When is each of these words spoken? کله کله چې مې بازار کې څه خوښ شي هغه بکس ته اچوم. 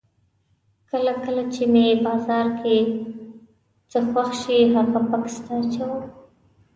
کله 0.89 1.13
کله 1.23 1.43
چې 1.53 1.63
مې 1.73 1.85
بازار 2.05 2.47
کې 2.59 2.77
څه 3.89 3.99
خوښ 4.09 4.29
شي 4.41 4.57
هغه 4.73 4.99
بکس 5.11 5.35
ته 5.45 5.53
اچوم. 5.61 5.95